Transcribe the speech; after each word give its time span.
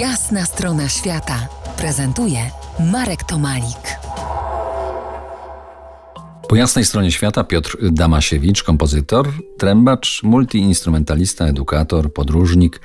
Jasna 0.00 0.44
strona 0.44 0.88
świata 0.88 1.48
prezentuje 1.76 2.38
Marek 2.92 3.24
Tomalik. 3.24 3.98
Po 6.48 6.56
jasnej 6.56 6.84
stronie 6.84 7.12
świata 7.12 7.44
Piotr 7.44 7.76
Damasiewicz, 7.92 8.62
kompozytor, 8.62 9.28
trębacz, 9.58 10.22
multiinstrumentalista, 10.22 11.46
edukator, 11.46 12.12
podróżnik, 12.12 12.80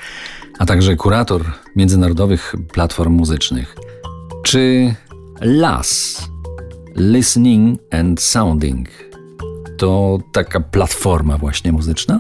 a 0.59 0.65
także 0.65 0.95
kurator 0.95 1.53
międzynarodowych 1.75 2.55
platform 2.73 3.13
muzycznych. 3.13 3.75
Czy 4.43 4.95
LAS, 5.41 6.17
Listening 6.95 7.79
and 7.91 8.21
Sounding, 8.21 8.89
to 9.77 10.19
taka 10.31 10.59
platforma 10.59 11.37
właśnie 11.37 11.71
muzyczna? 11.71 12.19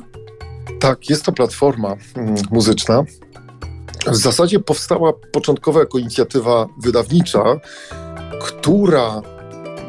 Tak, 0.79 1.09
jest 1.09 1.25
to 1.25 1.31
platforma 1.31 1.95
mm, 2.15 2.35
muzyczna. 2.51 3.03
W 4.07 4.15
zasadzie 4.15 4.59
powstała 4.59 5.13
początkowo 5.13 5.79
jako 5.79 5.97
inicjatywa 5.97 6.67
wydawnicza, 6.77 7.43
która 8.41 9.21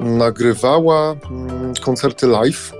nagrywała 0.01 1.13
mm, 1.31 1.75
koncerty 1.85 2.27
live, 2.27 2.73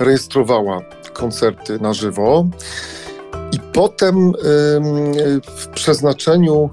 rejestrowała 0.00 0.80
koncerty 1.12 1.78
na 1.80 1.94
żywo. 1.94 2.46
I 3.52 3.60
potem 3.72 4.32
w 5.56 5.66
przeznaczeniu 5.74 6.70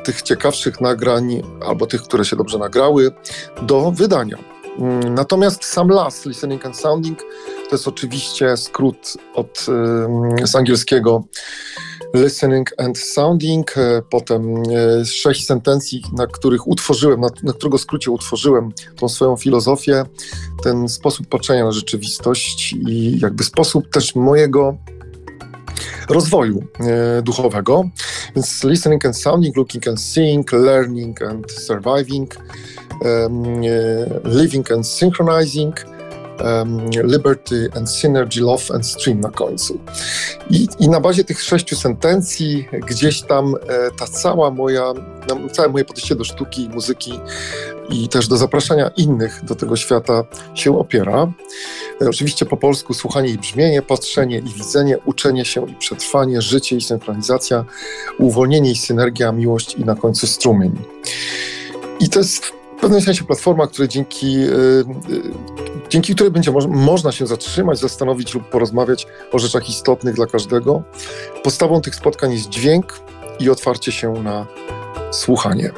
y, 0.00 0.02
tych 0.02 0.22
ciekawszych 0.22 0.80
nagrań, 0.80 1.42
albo 1.66 1.86
tych, 1.86 2.02
które 2.02 2.24
się 2.24 2.36
dobrze 2.36 2.58
nagrały, 2.58 3.10
do 3.62 3.92
wydania. 3.92 4.36
Mm, 4.78 5.14
natomiast 5.14 5.64
sam 5.64 5.88
LAS, 5.88 6.26
Listening 6.26 6.66
and 6.66 6.76
Sounding, 6.76 7.18
to 7.68 7.76
jest 7.76 7.88
oczywiście 7.88 8.56
skrót 8.56 9.14
od, 9.34 9.66
z 10.44 10.56
angielskiego 10.56 11.24
listening 12.14 12.66
and 12.78 12.98
sounding, 12.98 13.76
e, 13.76 14.02
potem 14.10 14.62
e, 14.62 15.04
sześć 15.04 15.46
sentencji, 15.46 16.02
na 16.16 16.26
których 16.26 16.68
utworzyłem, 16.68 17.20
na, 17.20 17.28
na 17.42 17.52
którego 17.52 17.78
skrócie 17.78 18.10
utworzyłem 18.10 18.72
tą 18.96 19.08
swoją 19.08 19.36
filozofię, 19.36 20.04
ten 20.62 20.88
sposób 20.88 21.26
patrzenia 21.26 21.64
na 21.64 21.72
rzeczywistość 21.72 22.72
i 22.72 23.18
jakby 23.20 23.44
sposób 23.44 23.90
też 23.90 24.14
mojego 24.14 24.76
rozwoju 26.08 26.64
e, 26.80 27.22
duchowego. 27.22 27.84
Więc 28.36 28.64
listening 28.64 29.06
and 29.06 29.16
sounding, 29.16 29.56
looking 29.56 29.88
and 29.88 30.00
seeing, 30.00 30.52
learning 30.52 31.22
and 31.22 31.52
surviving, 31.52 32.34
living 34.24 34.72
and 34.72 34.86
synchronizing, 34.86 35.74
um, 36.40 36.90
Liberty 37.04 37.68
and 37.76 37.88
Synergy, 37.88 38.40
Love 38.40 38.74
and 38.74 38.86
Stream 38.86 39.20
na 39.20 39.30
końcu. 39.30 39.78
I, 40.50 40.68
I, 40.78 40.88
na 40.88 41.00
bazie 41.00 41.24
tych 41.24 41.42
sześciu 41.42 41.76
sentencji 41.76 42.68
gdzieś 42.88 43.22
tam 43.22 43.54
e, 43.54 43.90
ta 43.98 44.06
cała 44.06 44.50
moja, 44.50 44.92
no, 45.28 45.48
całe 45.52 45.68
moje 45.68 45.84
podejście 45.84 46.14
do 46.14 46.24
sztuki, 46.24 46.68
muzyki 46.68 47.20
i 47.90 48.08
też 48.08 48.28
do 48.28 48.36
zapraszania 48.36 48.90
innych 48.96 49.44
do 49.44 49.54
tego 49.54 49.76
świata 49.76 50.24
się 50.54 50.78
opiera. 50.78 51.32
E, 52.02 52.08
oczywiście 52.08 52.46
po 52.46 52.56
polsku 52.56 52.94
słuchanie 52.94 53.28
i 53.28 53.38
brzmienie, 53.38 53.82
patrzenie 53.82 54.38
i 54.38 54.54
widzenie, 54.54 54.98
uczenie 54.98 55.44
się 55.44 55.70
i 55.70 55.74
przetrwanie, 55.74 56.42
życie 56.42 56.76
i 56.76 56.80
synchronizacja, 56.80 57.64
uwolnienie 58.18 58.70
i 58.70 58.76
synergia, 58.76 59.32
miłość 59.32 59.74
i 59.74 59.84
na 59.84 59.94
końcu 59.94 60.26
strumień. 60.26 60.72
I 62.00 62.08
to 62.08 62.18
jest 62.18 62.44
w 62.80 62.80
pewnym 62.80 63.00
sensie 63.00 63.24
platforma, 63.24 63.66
której 63.66 63.88
dzięki, 63.88 64.32
yy, 64.32 64.84
dzięki 65.90 66.14
której 66.14 66.32
będzie 66.32 66.50
mo 66.50 66.60
można 66.68 67.12
się 67.12 67.26
zatrzymać, 67.26 67.78
zastanowić 67.78 68.34
lub 68.34 68.48
porozmawiać 68.48 69.06
o 69.32 69.38
rzeczach 69.38 69.68
istotnych 69.68 70.14
dla 70.14 70.26
każdego. 70.26 70.82
Podstawą 71.44 71.80
tych 71.80 71.94
spotkań 71.94 72.32
jest 72.32 72.48
dźwięk 72.48 73.00
i 73.40 73.50
otwarcie 73.50 73.92
się 73.92 74.12
na 74.12 74.46
słuchanie. 75.10 75.70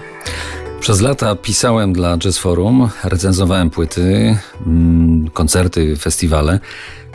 Przez 0.80 1.00
lata 1.00 1.36
pisałem 1.36 1.92
dla 1.92 2.18
Jazz 2.18 2.38
Forum, 2.38 2.88
recenzowałem 3.05 3.70
płyty, 3.70 4.36
mm, 4.66 5.30
koncerty, 5.30 5.96
festiwale, 5.96 6.61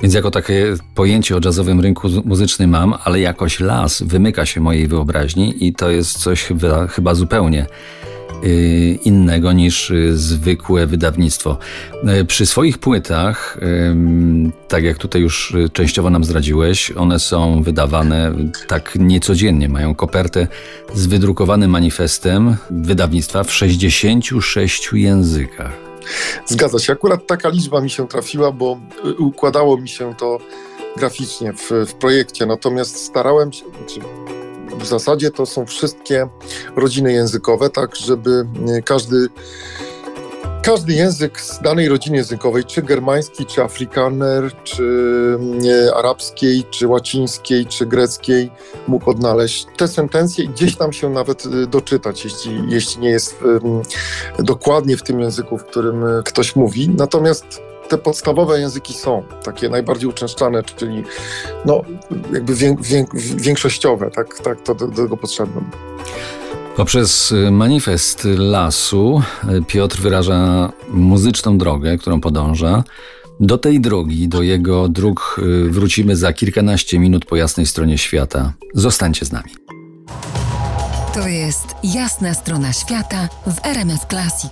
więc 0.01 0.13
jako 0.13 0.31
takie 0.31 0.75
pojęcie 0.95 1.35
o 1.35 1.39
jazzowym 1.45 1.81
rynku 1.81 2.07
muzycznym 2.25 2.69
mam, 2.69 2.93
ale 3.03 3.19
jakoś 3.19 3.59
las 3.59 4.01
wymyka 4.01 4.45
się 4.45 4.61
mojej 4.61 4.87
wyobraźni 4.87 5.67
i 5.67 5.73
to 5.73 5.89
jest 5.89 6.17
coś 6.17 6.43
chyba, 6.43 6.87
chyba 6.87 7.15
zupełnie 7.15 7.65
innego 9.03 9.51
niż 9.51 9.91
y, 9.91 10.17
zwykłe 10.17 10.87
wydawnictwo. 10.87 11.57
Y, 12.21 12.25
przy 12.25 12.45
swoich 12.45 12.77
płytach, 12.77 13.57
tak 14.67 14.83
jak 14.83 14.97
tutaj 14.97 15.21
już 15.21 15.55
częściowo 15.73 16.09
nam 16.09 16.23
zdradziłeś, 16.23 16.91
one 16.91 17.19
są 17.19 17.63
wydawane 17.63 18.33
tak 18.67 18.95
niecodziennie. 18.99 19.69
Mają 19.69 19.95
kopertę 19.95 20.47
z 20.93 21.05
wydrukowanym 21.05 21.71
manifestem 21.71 22.55
wydawnictwa 22.69 23.43
w 23.43 23.53
66 23.53 24.89
językach. 24.93 25.71
Zgadza 26.45 26.79
się. 26.79 26.93
Akurat 26.93 27.27
taka 27.27 27.49
liczba 27.49 27.81
mi 27.81 27.89
się 27.89 28.07
trafiła, 28.07 28.51
bo 28.51 28.79
układało 29.19 29.77
mi 29.77 29.89
się 29.89 30.15
to 30.15 30.37
graficznie 30.97 31.53
w, 31.53 31.71
w 31.87 31.93
projekcie. 31.93 32.45
Natomiast 32.45 32.97
starałem 32.97 33.53
się, 33.53 33.65
znaczy 33.77 33.99
w 34.79 34.85
zasadzie 34.85 35.31
to 35.31 35.45
są 35.45 35.65
wszystkie 35.65 36.27
rodziny 36.75 37.13
językowe, 37.13 37.69
tak 37.69 37.95
żeby 37.95 38.45
e, 38.77 38.81
każdy 38.81 39.27
każdy 40.63 40.93
język 40.93 41.41
z 41.41 41.61
danej 41.61 41.89
rodziny 41.89 42.17
językowej, 42.17 42.63
czy 42.63 42.81
germański, 42.81 43.45
czy 43.45 43.63
afrikaner, 43.63 44.51
czy 44.63 45.37
nie, 45.39 45.93
arabskiej, 45.95 46.63
czy 46.69 46.87
łacińskiej, 46.87 47.65
czy 47.65 47.85
greckiej, 47.85 48.51
mógł 48.87 49.09
odnaleźć 49.09 49.67
te 49.77 49.87
sentencje 49.87 50.45
i 50.45 50.49
gdzieś 50.49 50.75
tam 50.75 50.93
się 50.93 51.09
nawet 51.09 51.45
e, 51.45 51.67
doczytać, 51.67 52.23
jeśli, 52.23 52.61
jeśli 52.67 53.01
nie 53.01 53.09
jest 53.09 53.35
dokładnie 54.39 54.97
w 54.97 55.03
tym 55.03 55.19
języku, 55.19 55.57
w 55.57 55.63
którym 55.63 56.05
e, 56.05 56.23
ktoś 56.25 56.55
mówi. 56.55 56.89
Natomiast 56.89 57.45
te 57.89 57.97
podstawowe 57.97 58.59
języki 58.59 58.93
są 58.93 59.23
takie 59.43 59.69
najbardziej 59.69 60.09
uczęszczane, 60.09 60.63
czyli 60.63 61.03
no, 61.65 61.81
jakby 62.33 62.55
wię, 62.55 62.75
wię, 62.81 63.05
większościowe, 63.35 64.11
tak, 64.11 64.39
tak 64.39 64.61
to 64.61 64.75
do, 64.75 64.87
do 64.87 65.03
tego 65.03 65.17
potrzebne. 65.17 65.61
Poprzez 66.75 67.33
manifest 67.51 68.27
lasu 68.37 69.21
Piotr 69.67 69.97
wyraża 69.97 70.71
muzyczną 70.89 71.57
drogę, 71.57 71.97
którą 71.97 72.21
podąża. 72.21 72.83
Do 73.39 73.57
tej 73.57 73.79
drogi, 73.79 74.27
do 74.27 74.41
jego 74.41 74.89
dróg 74.89 75.41
wrócimy 75.69 76.15
za 76.15 76.33
kilkanaście 76.33 76.99
minut 76.99 77.25
po 77.25 77.35
jasnej 77.35 77.65
stronie 77.65 77.97
świata. 77.97 78.53
Zostańcie 78.73 79.25
z 79.25 79.31
nami. 79.31 79.51
To 81.13 81.27
jest 81.27 81.67
jasna 81.83 82.33
strona 82.33 82.73
świata 82.73 83.29
w 83.47 83.65
RMS 83.65 84.01
Classic. 84.09 84.51